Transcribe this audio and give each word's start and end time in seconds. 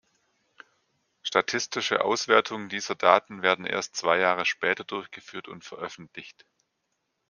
Statistische 1.21 2.03
Auswertungen 2.03 2.69
dieser 2.69 2.95
Daten 2.95 3.43
werden 3.43 3.67
erst 3.67 3.95
zwei 3.95 4.17
Jahre 4.17 4.45
später 4.45 4.83
durchgeführt 4.83 5.47
und 5.47 5.63
veröffentlicht. 5.63 6.43